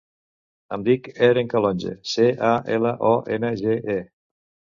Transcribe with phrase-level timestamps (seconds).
[0.77, 4.01] Em dic Eren Calonge: ce, a, ela, o, ena, ge, e.